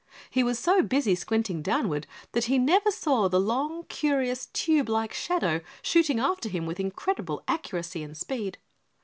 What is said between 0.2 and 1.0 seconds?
He was so